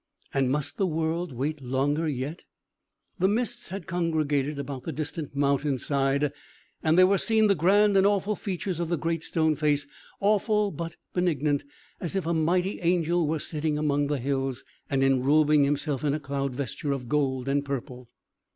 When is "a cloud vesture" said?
16.15-16.91